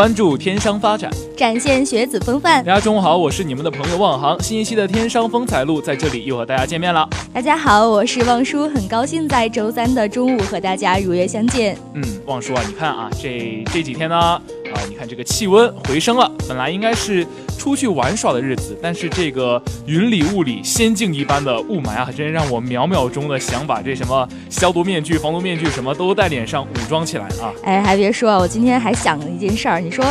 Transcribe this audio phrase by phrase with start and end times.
[0.00, 2.64] 关注天商发展，展现学子风范。
[2.64, 4.42] 大家中午好，我是你们的朋友望航。
[4.42, 7.06] 新一期的天商风采录在这里又和大家见面了。
[7.34, 11.76] 大家好，我是望叔，很高兴在周三的中午和大家如约相见。
[11.92, 14.40] 嗯，望叔啊，你看啊，这这几天呢，啊，
[14.88, 17.26] 你看这个气温回升了，本来应该是
[17.60, 27.52] 出去玩耍的日子，但是这个云里雾里、仙境一般的雾霾啊，真让我秒秒钟的想把这什么消毒面具、防毒面具什么都戴脸上，武装起来啊！
[27.62, 30.02] 哎，还别说，我今天还想了一件事儿，你说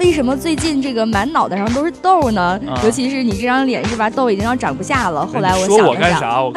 [0.00, 2.60] 为什么最近这个满脑袋上都是痘呢？
[2.66, 5.24] 啊尤其是你这张脸是吧，痘已经要长不下了。
[5.24, 6.42] 后来我想了想，我干啥？
[6.42, 6.52] 我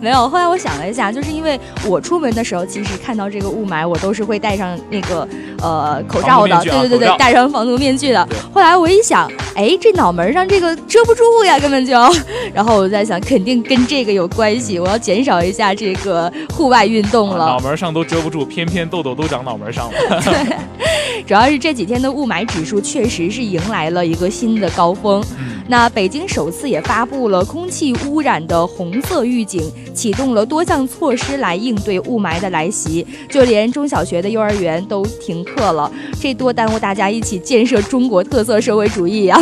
[0.00, 0.26] 没有。
[0.26, 5.28] 后来我想了一下，就是因为我出门的时候，其实看到这个雾霾，我都是会戴上那个
[5.60, 8.26] 呃口罩的，对对对对，戴上防毒面具的。
[8.52, 11.92] 后来我一想，哎，这脑门上这个遮不住呀，根本就。
[12.54, 17.46] 然后我在想，肯定跟这个有关系，我要减少一下这个户外运动了。
[17.46, 20.20] 脑门上都遮不住，偏偏痘痘都长脑门上了。
[20.22, 20.56] 对
[21.26, 25.22] 主要是这几天的雾霾指数确实是迎来了一个新的高峰。
[25.68, 29.62] 那北京首次也发布了空气污染的红色预警，
[29.94, 35.90] 启动了多项措施来应对雾霾的来袭，就连中小学的幼儿园都停课了，
[36.20, 39.41] 这多耽误大家一起建设中国特色社会主义呀、哎，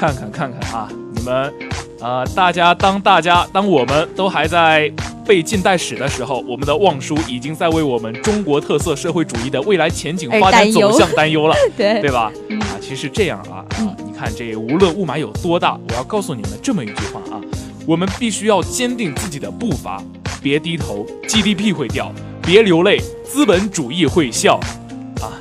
[0.00, 1.52] 看看看看啊，你们，
[2.00, 4.90] 呃，大家当大家当我们都还在
[5.26, 12.10] 背近代史的时候，我们的望叔已经在为我们中国特色社会主义的未来前景发展走向担忧了， 对对。
[12.10, 12.32] 吧？
[12.48, 12.58] 嗯。
[12.60, 13.62] 啊，其实这样啊，
[13.98, 17.38] 你看这无论雾霾有多大，我要告诉你们这么一句话啊，
[17.86, 20.02] 我们必须要坚定自己的步伐，
[20.42, 22.06] 别低头，GDP 会掉；
[22.40, 24.58] 别流泪，资本主义会笑。
[25.20, 25.36] 啊，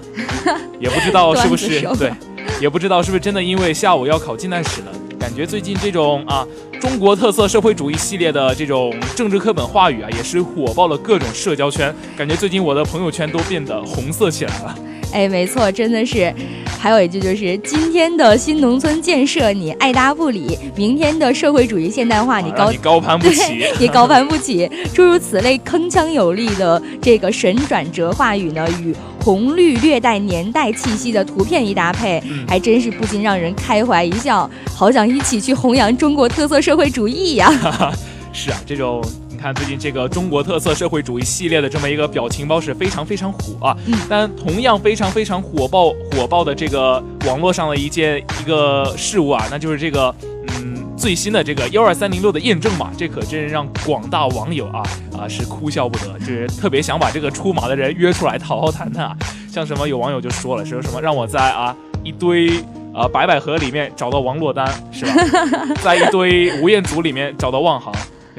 [0.82, 2.12] 也不知道是不是 对，
[2.60, 6.46] 也不知道是不是真的因为下午要考近代史了，感觉最近这种啊
[6.80, 11.94] 中国特色社会主义系列的这种政治课本话语啊，也是火爆了各种社交圈。
[12.18, 14.76] 感觉最近我的朋友圈都变得红色起来了。
[15.12, 16.34] 哎，没错，真的是。
[16.82, 24.70] 还有一句就是今天的新农村建设你爱搭不理，明天的社会主义现代化你高你高攀不起， 你高攀不起。
[24.94, 37.52] 诸如此类铿锵有力的这个神转折话语呢，与红绿略带年代气息的图片一搭配，还真是不禁让人开怀一笑，好想一起去弘扬中国特色社会主义呀！
[38.34, 39.02] 是啊，这种。
[39.42, 43.78] 看最近这个中国特色社会主义系列的这么一个表情包是非常非常火啊，
[44.10, 50.14] 但同样非常非常火爆火爆的这个网络上的一件一个事物啊，那就是这个
[50.58, 54.84] 嗯最新的这个幺二三零六的验证码，这可真是让广大网友啊
[55.20, 59.16] 啊是哭笑不得，就是特别想把这个出马的人约出来好好谈谈啊。
[59.52, 62.50] 像什么有网友就说了，说什么让我在啊一堆
[62.94, 65.14] 啊白百合里面找到王珞丹是吧，
[65.84, 67.94] 在一堆吴彦祖里面找到汪航。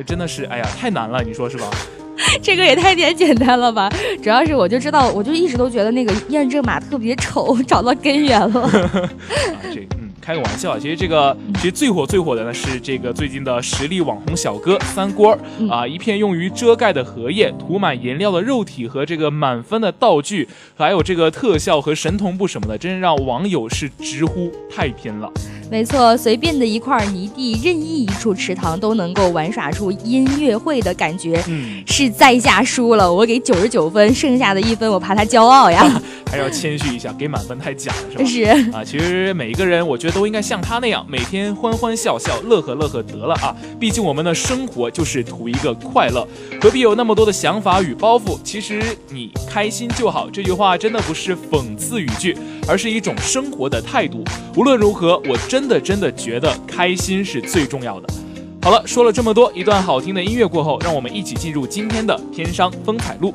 [0.07, 1.67] 真的是，哎呀，太难了，你说是吧？
[2.41, 3.91] 这个也太简简单了吧！
[4.23, 8.63] 主要是我就知道，我就一直都觉得那个验证码特别丑， 找到根源了。
[8.63, 9.11] 啊，
[9.75, 10.00] 这嗯，
[10.31, 10.79] 开个玩笑。
[10.79, 15.37] 其实这个，其实最火最火的呢是这个最近的实力网红小哥三锅
[15.69, 25.29] 啊，一片用于遮盖的荷叶，涂满颜料的肉体和这个满分的道具，还有这个特效和神同步什么的，真是让网友是直呼太拼了。
[25.69, 36.01] 没错，随便的一块泥地，任意一处池塘都能够玩耍出音乐会的感觉，嗯，是在下输了，我给九十九分，剩下的一分我怕他骄傲呀，
[36.31, 38.25] 还要谦虚一下，给满分太假了，是吧？
[38.25, 38.43] 是
[38.77, 46.27] 啊，其实每一个人，我觉得都应该像他那样，每天欢欢笑笑，乐呵乐呵得了啊，毕竟我们的生活就是图一个快乐，
[46.61, 48.37] 何必有那么多的想法与包袱？
[48.43, 52.37] 其实你开心就好，这句话真的不是讽刺语句，
[52.67, 54.25] 而是一种生活的态度。
[54.57, 55.61] 无论如何，我真。
[55.61, 58.09] 真的真的觉得开心是最重要的。
[58.63, 63.35] 好了，说了这么多，一段好听的音乐过后，让我们一起进入今天的天商风采录。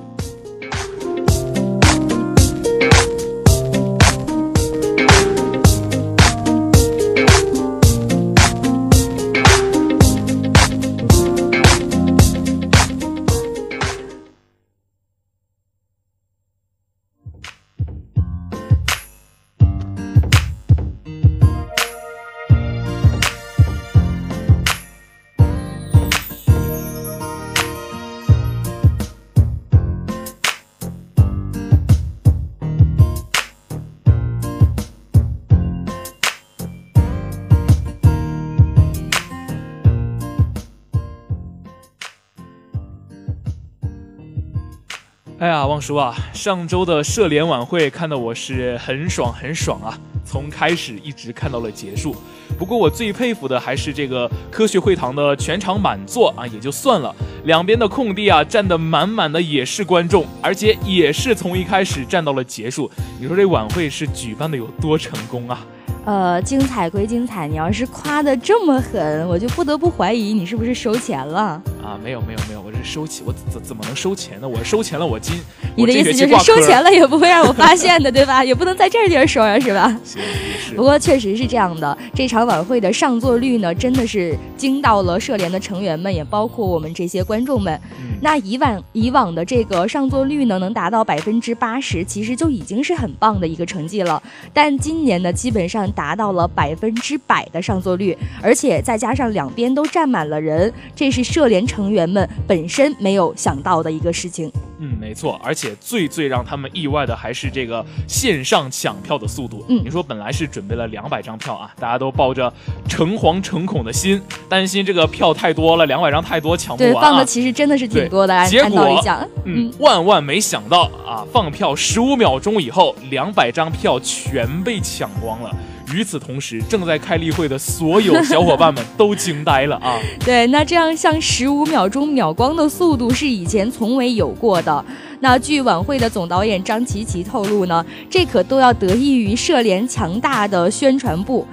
[45.46, 49.96] 哎呀，汪叔啊，上周的社联晚会看得我是很爽很爽啊，
[50.26, 52.16] 从开始一直看到了结束。
[52.58, 62.90] 不过我最佩服的还是这个科学会堂的全场满座啊，也就算了，两边的空地啊站得满满的也是观众，而且也是从一开始站到了结束。
[63.20, 65.64] 你说这晚会是举办的有多成功啊？
[66.06, 71.98] 呃，精彩归精彩，你要是夸的这么狠，我就不得不怀疑你是不是收钱了啊？
[72.04, 74.48] 没有没有没有，我是收钱，我怎怎么能收钱呢？
[74.48, 75.36] 我收钱了，我今
[75.76, 78.44] 你的意思就是收钱了也不会让我发现的，对吧？
[78.46, 80.00] 也不能在这地儿说呀，是吧？
[80.78, 87.78] 不过确实是这样的，这场晚会的上座率呢，真的是惊到了社联的成员们，也包括我们这些观众们。
[88.22, 94.24] 那以往以往的这个上座率呢，能达到百分之八十，其实就已经是很棒的一个成绩了。
[94.54, 104.50] 但今年呢，基本上达到了百分之百的上座率，而且再加上两边都站满了人，这是社联成员们本身没有想到的一个事情。
[104.78, 109.64] 嗯，没错，而且最最让他们意外的还是这个线上抢票的速度。
[109.70, 112.52] 嗯，你说本来是准备了两百张票啊，大家都抱着
[112.88, 116.94] 诚惶诚恐的心，担心这个票太多了，两百张太多抢不完。
[116.94, 118.46] 对，放的其实真的是挺多的。
[118.48, 119.02] 结果，
[119.46, 125.50] 嗯，万万没想到啊，放票十五秒钟以后，两百张票全被抢光了。
[125.94, 130.00] 与此同时，正在开例会的所有小伙伴们 都惊呆了啊！
[130.26, 134.84] 对，那这样像十五秒钟秒光的速度是以前从未有过的。
[135.20, 141.46] 那据晚会的总导演张琪琪透露呢，这可都要得益于社联强大的宣传部。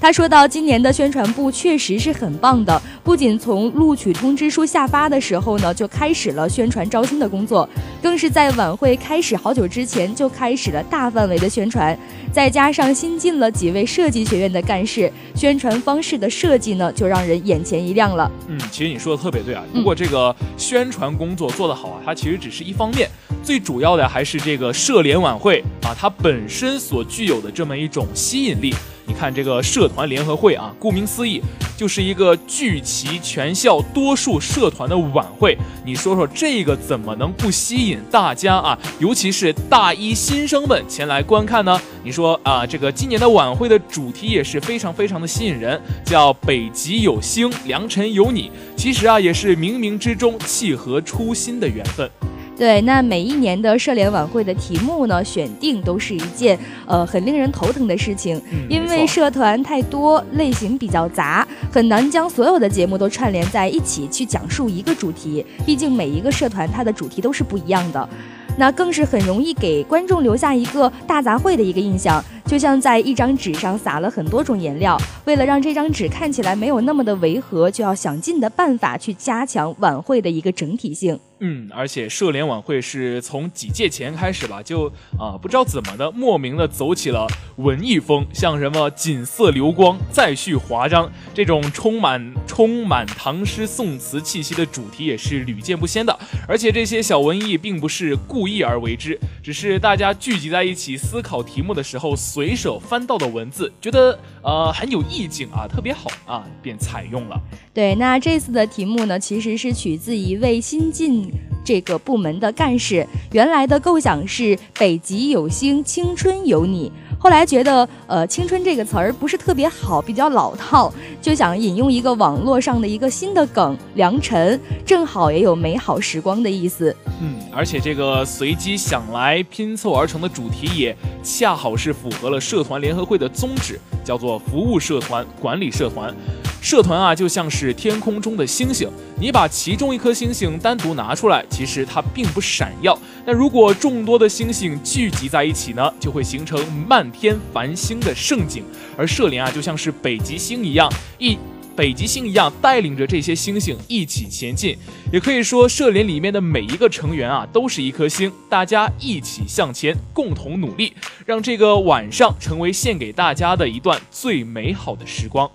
[0.00, 7.66] 他说到，今年的宣传部确实是很棒的，不仅从录取通知书下发的时候呢，就开始了宣传招新的工作，
[8.02, 11.98] 更是在晚会开始好久之前就开始了大范围的宣传，
[12.30, 18.30] 再加上新进了几位设计学院的干事，宣传方式的设计呢，就让人眼前一亮了。
[18.46, 23.08] 嗯，其实你说的特别对啊，如果这个宣传工作做得好啊，它其实只是一方面，
[23.42, 28.74] 最主要的还是这个社联晚会啊，它本身所具有的这么一种吸引力。
[29.06, 31.40] 你看这个社团联合会啊，顾名思义，
[31.78, 35.56] 就是一个聚及全校多数社团的晚会。
[35.84, 38.78] 你说说这个怎么能不吸引大家啊？
[38.98, 41.80] 尤其是大一新生们前来观看呢？
[42.02, 48.50] 你说啊，这个今年的晚会的主题也是非常非常的吸引人，叫北极有星，良辰有你。
[48.76, 52.10] 其实啊，也是冥冥之中契合初心的缘分。
[52.58, 65.46] 对，那每一年的社联晚会的题目呢，选定都是一件呃很令人头疼的事情，因为社团太多，类型比较杂，很难将所有的节目都串联在一起去讲述一个主题。
[65.64, 68.08] 毕竟每一个社团它的主题都是不一样的，
[68.56, 81.20] 那更是很容易给观众留下一个大杂烩的一个印象，就像在一张纸上撒了很多种颜料，为了让这张纸看起来没有那么的违和，就要想尽的办法去加强晚会的一个整体性。
[81.40, 87.26] 嗯，而且社联晚会是从几届前开始吧，就啊不知道怎么的，莫名的走起了
[87.56, 96.18] 文艺风，像什么锦瑟流光、再续华章这种充满充满唐诗宋词气息的主题也是屡见不鲜的。
[96.48, 107.40] 而且这些小文艺并不是故意而为之，只是大家聚集在一起思考题目的时候随手翻到的文字，觉得呃很有意境啊，特别好啊，便采用了。
[107.72, 111.27] 对，那这次的题目呢，其实是取自一位新晋
[111.64, 116.90] 这个部门的干事，原来的构想是“北极有星，青春有你”。
[117.20, 126.94] 后来觉得，呃，青春这个词儿不是特别好，比较老套，就想引用一个网络上的一个新的梗“良辰”，正好也有美好时光的意思。
[127.20, 136.14] 嗯，而且这个随机想来拼凑而成的主题也恰好是符合了社团联合会的宗旨，叫做服务社团、管理社团。
[136.60, 138.88] 社团啊，就像是天空中的星星，
[139.20, 142.98] 你把其中一颗星星单独拿出来，其实它并不闪耀。
[143.24, 148.64] 但如果众多的星星聚集在一起呢，就会形成漫天繁星的盛景。
[148.96, 151.38] 而社联啊，就像是北极星一样，一
[151.76, 154.76] 北极星一样带领着这些星星一起前进。
[155.12, 160.92] 也可以说，社联里面的每一个成员啊，都是一颗星，大家一起向前，共同努力，
[161.24, 165.48] 让这个晚上成为献给大家的一段最美好的时光。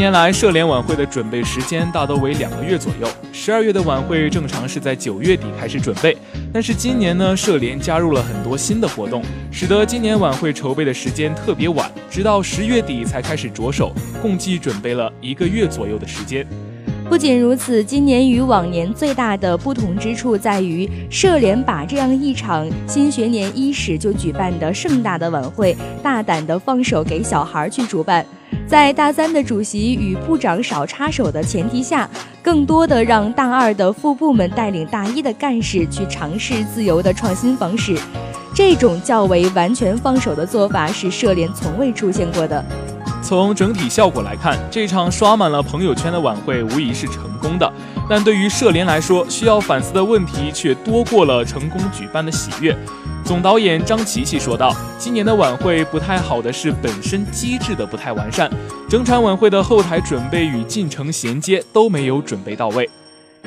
[0.00, 3.06] 年来，社联晚会的准备时间大都为两个月左右。
[3.34, 6.16] 十二月的晚会正常是在九月底开始准备，
[6.50, 13.92] 但是今年呢，社联加入了很多新的活动，使得今年晚会筹备的时间特别晚，直到十月底才开始着手，
[14.22, 16.46] 共计准备了一个月左右的时间。
[17.10, 28.24] 不仅如此，今年与往年最大的不同之处在于，社联把这样一场新学年伊始就举办的盛大的晚会，大胆地放手给小孩去主办。
[28.70, 32.08] 在大三的主席与部长少插手的前提下，
[32.40, 37.98] 更多的让大二的副部们带领大一的干事去尝试自由的创新方式。
[38.54, 42.64] 这种较为完全放手的做法是社联从未出现过的。
[43.20, 47.72] 从整体效果来看，这场刷满了朋友圈的晚会无疑是成功的。
[48.10, 52.76] 但对于社联来说，需要反思的问题却多过了成功举办的喜悦。
[53.24, 58.50] 总导演张琪琪说道：“今年的晚会不太好的是本身机制的不太完善，
[58.88, 62.90] 整场晚会的后台准备与进程衔接都没有准备到位。”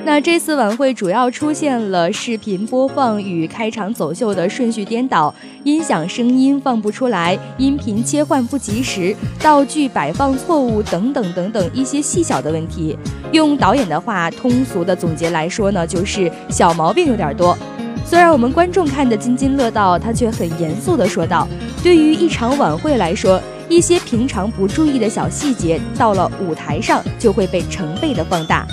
[0.06, 5.34] 那这次晚会主要出现了视频播放与开场走秀的顺序颠倒、
[5.64, 12.98] 音响声音放不出来、音频切换不及时、道具摆放错误等等等等一些细小的问题。
[13.32, 17.58] 用导演的话通俗的总结来说呢，就是小毛病有点多。
[18.06, 21.48] 虽然我们观众看得津津乐道，他却很严肃地说道
[21.82, 28.68] ：“对于一场晚会来说，一些平常不注意的小细节，到了舞台上就会被成倍的放大。”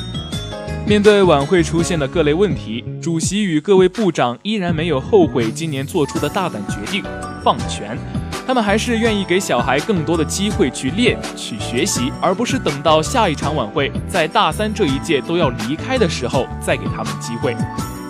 [0.90, 7.04] 面对晚会出现的各类问题，主席与各位部长依然没有后悔今年做出的大胆决定——
[7.44, 7.96] 放权。
[8.44, 17.54] 他们还是愿意给小孩更多的机会去练、去学习，而不是等到下一场晚会在大三这一届都要离开的时候再给他们机会。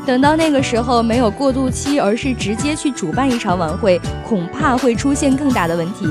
[0.07, 6.07] 等到那个时候没有过渡期，而是直接去主办一场晚会，恐怕会出现更大的问题。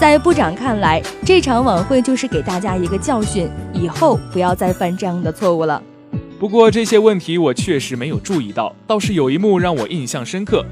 [0.00, 5.82] 在部长看来，这场晚会就是给大家一个教训，以后不要再犯这样的错误了。
[6.38, 10.64] 不过这些问题我确实没有注意到，倒是有一幕让我印象深刻。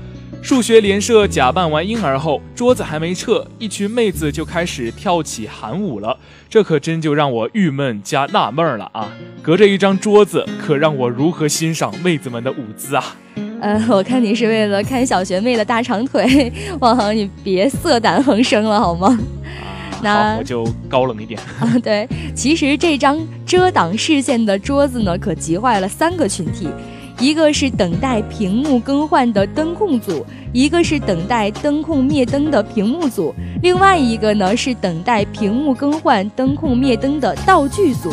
[0.43, 6.19] 数学联社假扮完婴儿后，桌子还没撤，一群妹子就开始跳起韩舞了，
[6.51, 9.11] 这可真就让我郁闷加纳闷了啊！
[9.41, 13.17] 隔着一张桌子，可让我如何欣赏妹子们的舞姿啊？
[13.63, 19.19] 呃，我看你是为了看小学妹的大长腿， 王恒，你别色胆横生了好吗？
[20.05, 21.75] 那我就高冷一点啊。
[21.83, 26.69] 对，其实这张遮挡视线的桌子呢，可急坏了三个群体，
[27.19, 38.13] 一个是等待屏幕更换的灯控组，一个是等待灯控灭灯的屏幕组，另外一个呢是等待屏幕更换灯控灭灯的道具组。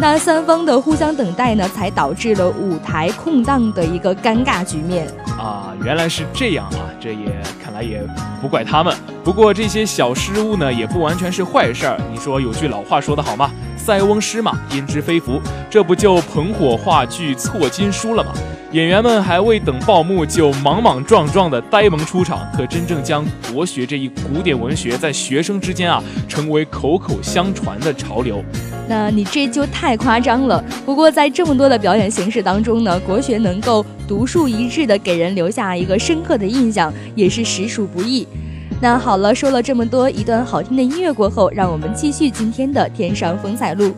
[0.00, 5.74] 那三方的互相等待呢，才导致了舞台空档的一个尴尬局面啊！
[5.84, 8.02] 原来是这样啊，这也看也
[8.40, 8.94] 不怪他们。
[9.24, 12.00] 不过这些小失误呢，也不完全是坏事儿。
[12.12, 18.32] 你说有句老话说得好吗？“塞翁失马，焉知非福”，这不就捧火话剧错金书了吗？
[18.72, 28.44] 演员们还未等报幕，就莽莽撞撞的呆萌出场，可真正将国学这一古典文学在学生之间啊，成为口口相传的潮流。
[28.88, 30.64] 那你这就太夸张了。
[30.86, 38.26] 不过在这么多的表演形式当中呢，国学能够独树一帜的给人留下一个深刻的印象，也是实属不易。
[38.80, 43.92] 那好了，说了这么多，一段好听的音乐过后，让我们继续今天的天上风采录。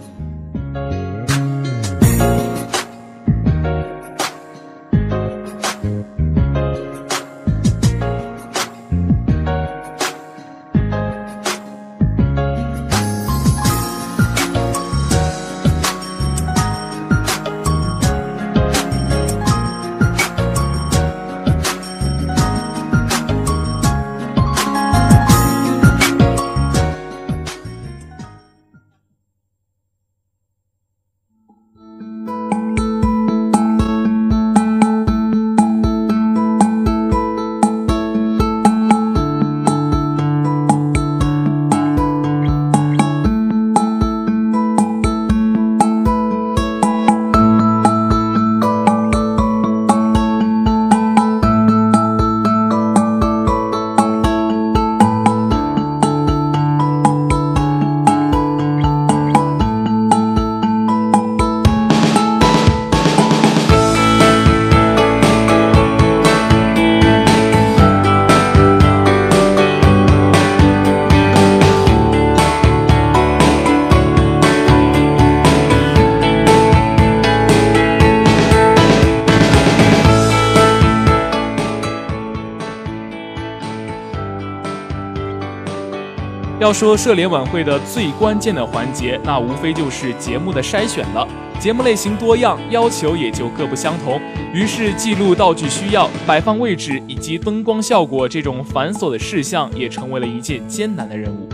[86.70, 91.26] 要说社联晚会的最关键的环节，那无非就是节目的筛选了。
[91.59, 94.20] 节目类型多样，要求也就各不相同。
[94.54, 101.48] 于是，记录道具需要、摆放位置以及灯光效果这种繁琐的事项，也成为了一件艰难的任务。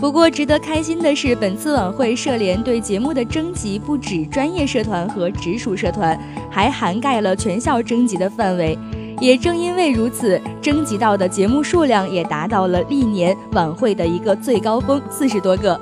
[0.00, 6.18] 不过，值得开心的是，本次晚会社联对节目的征集不止专业社团和直属社团，
[6.50, 8.76] 还涵盖了全校征集的范围。
[9.18, 15.78] 也正因为如此，征集到的节目数量也达到了历年晚会的一个最高峰，四十多个。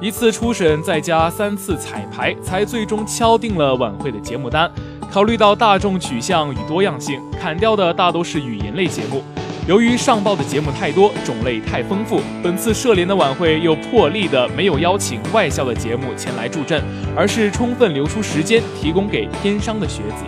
[0.00, 4.70] 一次初审再加三次彩排，才最终敲定了晚会的节目单。
[5.10, 9.22] 考虑到大众取向与多样性，砍掉的大都是语言类节目。
[9.68, 16.82] 由于上报的节目太多，种类太丰富，本次社联的晚会又破例的没有邀请外校的节目前来助阵，
[17.16, 20.24] 而是充分留出时间提供给天商的学子。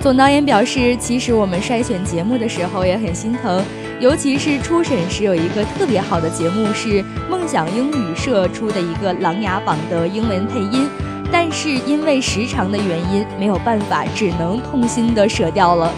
[0.00, 3.60] 总导演表示，其实我们筛选节目的时候也很心疼，
[3.98, 10.88] 尤其是初审时有一个特别好的节目是梦想英语社出的一个《琅琊榜》的英文配音，
[11.32, 15.92] 但是因为时长的原因，没有办法，只能痛心的舍掉了。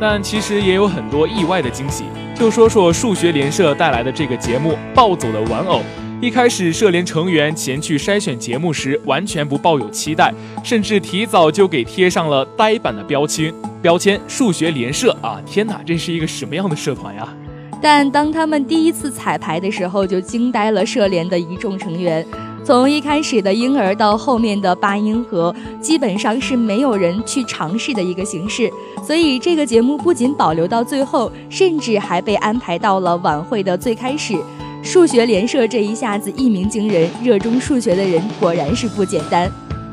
[0.00, 2.04] 但其实也有很多意外的惊喜，
[2.34, 5.78] 就说说数学联社带来的这个节目《暴走的玩偶》。
[6.18, 10.32] 一开始，社联成员前去筛选节目时，完全不抱有期待，
[10.64, 13.52] 甚至提早就给贴上了呆板的标签。
[13.82, 17.28] 标签数学联社啊，天哪，这是一个什么样的社团呀？
[17.82, 22.26] 但当他们第一次彩排的时候，就惊呆了社联的一众成员。
[22.64, 28.72] 从一开始的婴儿到后面的八音盒，基本上是没有人去尝试的一个形式。
[29.06, 34.34] 所以这个节目不仅保留到最后，甚至还被安排到了晚会的最开始。
[34.86, 39.50] 数学联社这一下子一鸣惊人，热衷数学的人果然是不简单。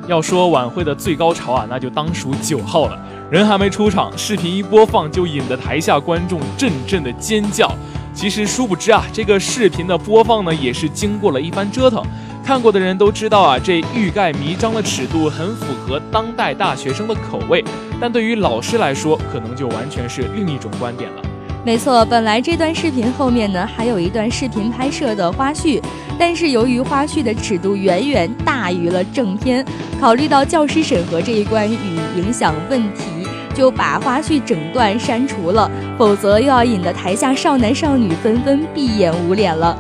[0.08, 2.99] 要说晚会的最高潮啊，那就当属九号了。
[3.32, 7.71] 人还没出场，视频一播放就引得台下观众阵阵的尖叫。
[8.13, 12.03] 其实殊不知啊，这个视频的播放呢，也是经过了一番折腾。
[12.45, 17.63] 看过的人都知道啊，这欲盖弥彰的尺度很符合当代大学生的口味，
[17.99, 21.23] 但对于老师来说，可能就完全是另一种观点了。
[21.65, 25.82] 没错，本来这段视频后面呢还有一段视频拍摄的花絮，
[26.19, 29.65] 但是由于花絮的尺度远远大于了正片，
[29.97, 31.78] 考虑到教师审核这一关与
[32.17, 39.78] 影响问题，就把花絮整段删除了，否则又要引得台下少男少女纷纷闭眼捂脸了。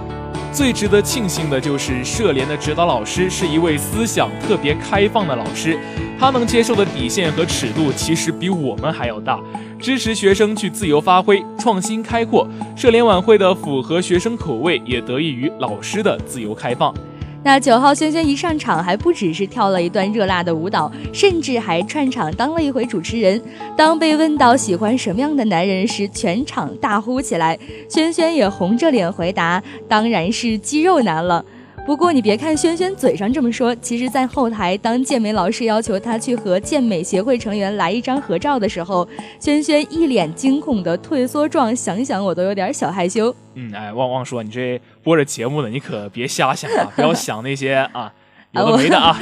[0.53, 5.79] 最值得庆幸的就是社联的指导老师是一位思想特别开放的老师，
[6.19, 9.39] 他能接受的底线和尺度其实比我们还要大，
[9.79, 12.47] 支持学生去自由发挥、创新开阔。
[12.75, 16.93] 社联晚会的符合学生口味，也得益于老师的自由开放。
[17.43, 23.41] 那九号轩轩一上场，还不只是跳了一段热辣的舞蹈，甚至还串场当了一回主持人。
[23.75, 27.59] 当被问到喜欢什么样的男人时，全场大呼起来。
[27.89, 31.43] 轩轩也红着脸回答：“当然是肌肉男了。”
[31.85, 39.05] 不过你别看轩轩嘴上这么说，其实，在后台当健美老师要求他去和健美协会成员来一张合照的时候，
[39.37, 43.35] 轩轩一脸惊恐的退缩状，想想我都有点小害羞。
[43.55, 48.09] 嗯，哎，旺旺说你这播着节目呢，你可别瞎想啊，不要 想那些啊
[48.53, 49.19] 有的没的啊。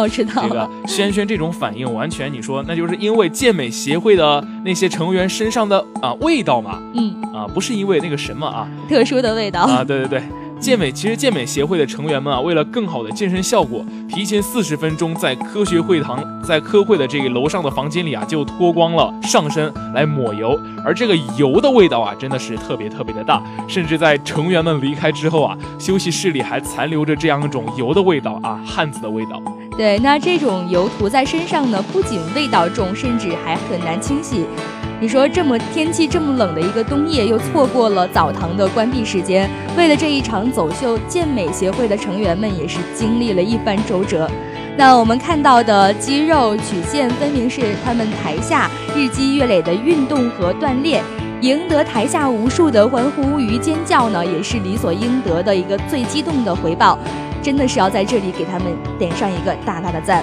[0.00, 0.42] 我 知道。
[0.42, 6.82] 这个轩轩这种反应，完全你说那就是因为健美协会的那些成员身上的啊味道嘛？
[6.94, 7.22] 嗯。
[7.32, 10.22] 啊，不是因为那个什么啊，特殊的味道啊，对对对。
[10.60, 29.42] 健美其实健美协会的成员们啊，为了更好的健身效果，提前四十分钟在科学会堂，在科会的这个楼上的房间里啊，就脱光了上身来抹油，而这个油的味道啊，真的是特别特别的大，甚至在成员们离开之后啊，休息室里还残留着这样一种油的味道啊，汉子的味道。
[29.80, 34.44] 对，那这种油涂在身上呢，不仅味道重，甚至还很难清洗。
[35.00, 44.30] 你说这么天气这么冷的一个冬夜，又错过了澡堂的关闭时间，为了这一场走秀，健美协会的成员们也是经历了一番周折。
[44.76, 51.02] 那我们看到的肌肉曲线，分明是他们台下日积月累的运动和锻炼，
[51.40, 56.98] 赢得台下无数的欢呼与尖叫呢，也是理所应得的一个最激动的回报。
[57.42, 60.22] 真的是要在这里给他们点上一个大大的赞。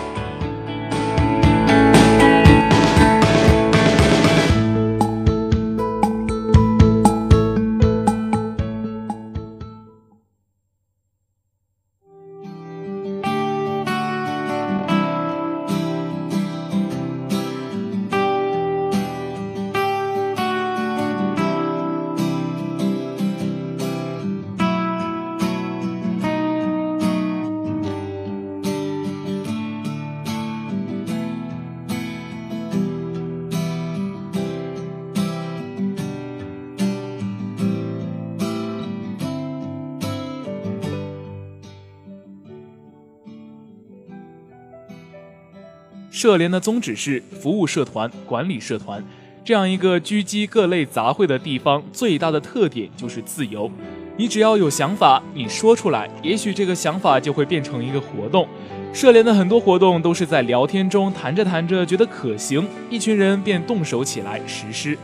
[46.18, 49.04] 社联的宗旨是服务社团、管理社团，
[49.46, 53.70] 这样一个狙击各类杂烩的地方，最大的特点就是自由。
[54.18, 58.48] 你只要有想法，你说出来，也许这个想法就会变成一个活动。
[58.92, 64.98] 社联的很多活动都是在聊天中谈着谈着觉得可行，一群人便动手起来实施。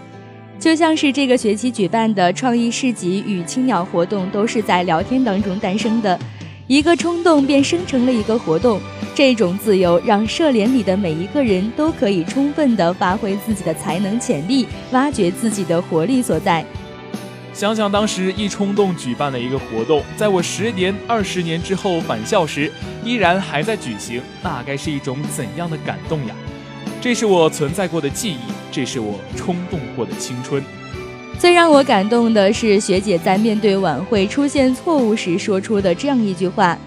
[0.60, 6.20] 就像是这个学期举办的创意市集与青鸟活动，都是在聊天当中诞生的。
[6.68, 8.80] 一个冲动便生成了一个活动，
[9.14, 16.66] 这种自由让社联里的每一个人都可以充分地发挥自己的才能潜力，挖掘自己的活力所在。
[17.52, 22.72] 想想当时一冲动举办的一个活动，在我十年、二十年之后返校时，
[23.04, 26.36] 依然还在举行，那该是一种怎样的感动呀？
[27.02, 28.38] 这是我存在过的记忆，
[28.72, 30.64] 这是我冲动过的青春。
[31.40, 36.78] 最让我感动的是学姐在面对晚会出现错误时说出的这样一句话：“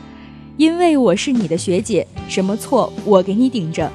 [0.56, 3.90] 因为我是你的学姐，什么错我给你顶着。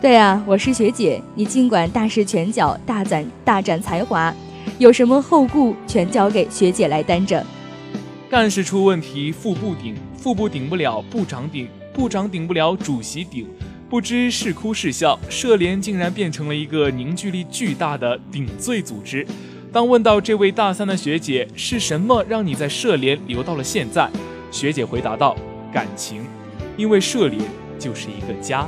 [0.00, 4.34] 对啊，我是学姐，你尽管大施拳脚，大展大展才华，
[4.78, 7.44] 有什么后顾全交给学姐来担着。
[8.28, 13.46] 干事出问题，副部顶，副部顶不了，部长顶，部长顶不了，主席顶。
[13.88, 19.26] 不知是哭是笑，社联竟然变成了一个凝聚力巨大的顶罪组织。
[19.70, 24.08] 当问到这位大三的学姐是什么让你在社联留到了现在，
[24.50, 25.36] 学姐回答道
[25.70, 26.24] ：“感情，
[26.76, 27.38] 因为社联
[27.78, 28.66] 就是一个家。”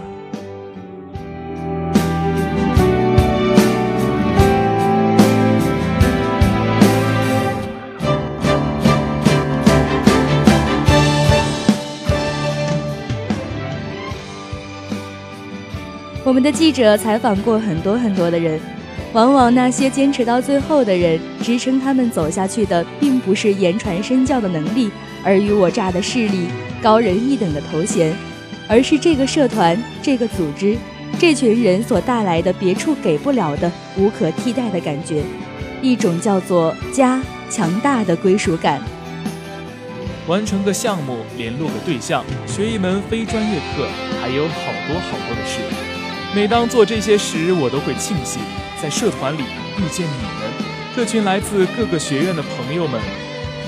[16.22, 18.60] 我们的记者采访过很多很多的人，
[19.12, 24.88] 往往那些坚持到最后的人，支撑他们走下去的，并不是言传身教的能力，
[25.24, 26.46] 尔虞我诈的势力，
[26.80, 28.14] 高人一等的头衔，
[28.68, 30.76] 而是这个社团、这个组织、
[31.18, 35.24] 这群人所带来的别处给不了的无可替代的感觉，
[35.82, 37.20] 一种叫做家
[37.50, 38.80] 强大的归属感。
[40.28, 43.88] 完成个项目，联络个对象，学一门非专业课，
[44.22, 45.58] 还有好多好多的事。
[46.32, 48.40] 每当做这些时，我都会庆幸
[48.82, 50.50] 在社团里遇见你们，
[50.96, 52.98] 这群来自各个学院的朋友们，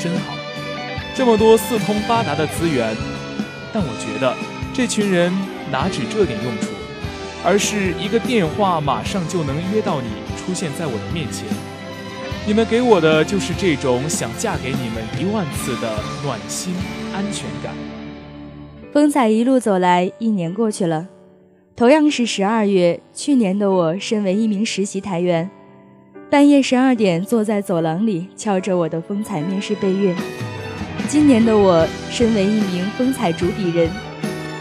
[0.00, 0.32] 真好。
[1.14, 2.96] 这么多四通八达的资源，
[3.74, 4.34] 但我觉得
[4.72, 5.30] 这群人
[5.70, 6.68] 哪止这点用处，
[7.44, 11.44] 而是一个电话马上就能约到你出现在我的面前。
[12.46, 15.94] 你们给我的就是这种想嫁给你们一万次的
[16.24, 16.74] 暖心
[17.14, 17.74] 安全感。
[18.92, 21.06] 风采一路走来，一年过去了。
[21.74, 25.50] 同样是十二月，去年的我身为一名实习台员，
[26.30, 30.14] 半夜十二点坐在走廊里敲着我的风采面试备阅；
[31.08, 33.88] 今年的我身为一名风采主笔人，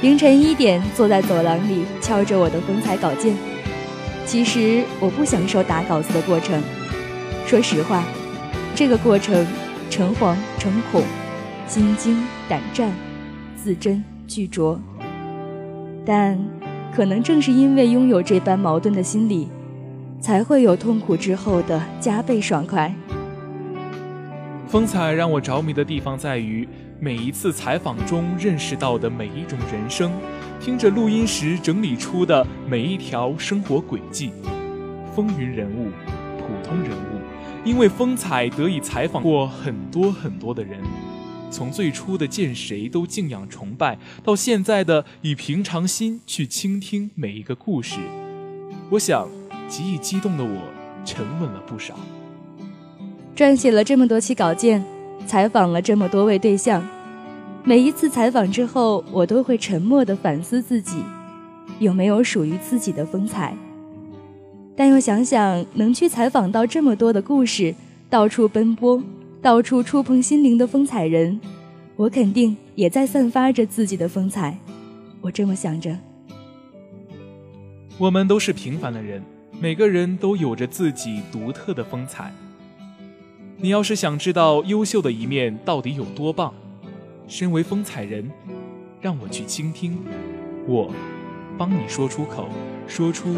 [0.01, 3.35] 凌晨一点坐在走廊里敲着我的风采稿件。
[4.25, 6.63] 其实我不享受打稿子的过程，
[7.45, 8.05] 说实话，
[8.73, 9.45] 这个过程
[9.89, 11.03] 诚惶诚恐，
[11.67, 12.89] 心惊胆战，
[13.57, 14.79] 字斟句酌，
[16.05, 16.60] 但。
[16.93, 19.47] 可能正是因为拥有这般矛盾的心理，
[20.19, 22.93] 才会有痛苦之后的加倍爽快。
[24.67, 26.67] 风采让我着迷的地方在于，
[26.99, 30.11] 每一次采访中认识到的每一种人生，
[30.59, 34.31] 听着录音时整理出的每一条生活轨迹，
[35.15, 35.89] 风云人物，
[36.37, 37.21] 普通人物，
[37.65, 40.79] 因为风采得以采访过很多很多的人。
[41.51, 47.99] 从最初的见谁都敬仰崇拜，到现在的以平常心去倾听每一个故事，
[48.89, 49.27] 我想
[49.67, 50.61] 极易激动的我
[51.05, 51.99] 沉稳了不少。
[53.35, 54.83] 撰写了这么多期稿件，
[55.27, 56.87] 采访了这么多位对象，
[57.65, 61.03] 每一次采访之后，我都会沉默地反思自己
[61.79, 63.53] 有没有属于自己的风采。
[64.75, 67.75] 但又想想，能去采访到这么多的故事，
[68.09, 69.03] 到处奔波。
[69.41, 71.41] 到处触碰心灵的风采人，
[71.95, 74.55] 我肯定也在散发着自己的风采。
[75.19, 75.97] 我这么想着。
[77.97, 79.23] 我们都是平凡的人，
[79.59, 82.31] 每个人都有着自己独特的风采。
[83.57, 86.53] 你要是想知道优秀的一面到底有多棒，
[87.27, 88.29] 身为风采人，
[89.01, 89.97] 让我去倾听，
[90.67, 90.93] 我
[91.57, 92.47] 帮你说出口，
[92.87, 93.29] 说出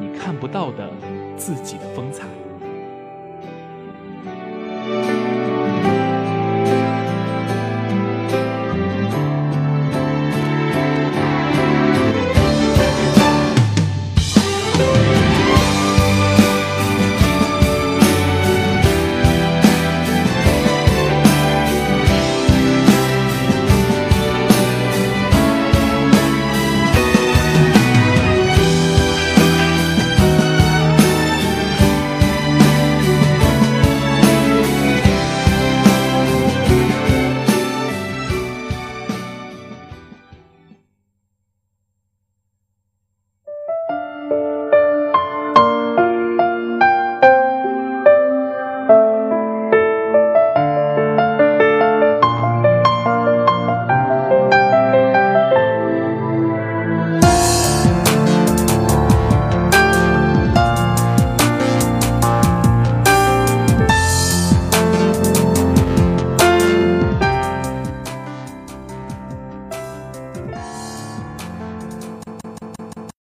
[0.00, 0.90] 你看不到的
[1.36, 2.26] 自己的风采。